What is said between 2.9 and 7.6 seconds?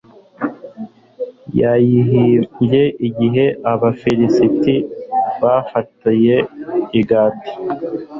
igihe abafilisiti bamufatiye i gati